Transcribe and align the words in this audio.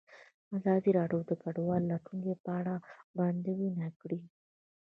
ازادي 0.57 0.91
راډیو 0.99 1.21
د 1.29 1.31
کډوال 1.41 1.83
د 1.85 1.89
راتلونکې 1.91 2.33
په 2.43 2.49
اړه 2.59 2.75
وړاندوینې 3.15 3.89
کړې. 4.01 4.19